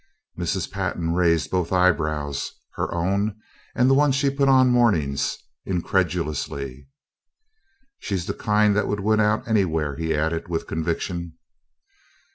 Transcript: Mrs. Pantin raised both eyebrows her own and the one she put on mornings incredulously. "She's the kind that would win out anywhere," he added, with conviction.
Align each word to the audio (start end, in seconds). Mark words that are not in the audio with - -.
Mrs. 0.35 0.71
Pantin 0.71 1.13
raised 1.13 1.51
both 1.51 1.71
eyebrows 1.71 2.53
her 2.73 2.91
own 2.91 3.35
and 3.75 3.87
the 3.87 3.93
one 3.93 4.11
she 4.11 4.31
put 4.31 4.49
on 4.49 4.71
mornings 4.71 5.37
incredulously. 5.63 6.87
"She's 7.99 8.25
the 8.25 8.33
kind 8.33 8.75
that 8.75 8.87
would 8.87 9.01
win 9.01 9.19
out 9.19 9.47
anywhere," 9.47 9.95
he 9.97 10.15
added, 10.15 10.47
with 10.47 10.65
conviction. 10.65 11.33